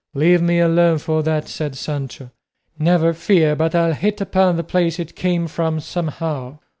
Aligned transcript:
"Leave 0.15 0.41
me 0.41 0.57
alone 0.57 0.97
for 0.97 1.21
that," 1.21 1.47
said 1.47 1.75
Sancho; 1.77 2.31
"never 2.79 3.13
fear 3.13 3.55
but 3.55 3.75
I'll 3.75 3.93
hit 3.93 4.19
upon 4.19 4.57
the 4.57 4.63
place 4.63 4.97
it 4.97 5.15
came 5.15 5.45
from 5.45 5.79
somehow. 5.79 6.57